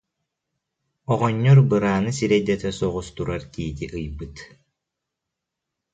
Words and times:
оҕонньор 1.13 1.59
бырааны 1.69 2.11
сирэйдэтэ 2.17 2.69
соҕус 2.79 3.07
турар 3.15 3.41
тиити 3.53 3.85
ыйбыт 3.97 4.35